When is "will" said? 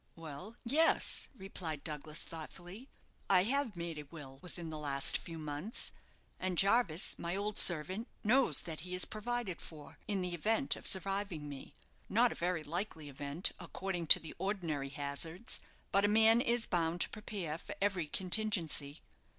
4.05-4.39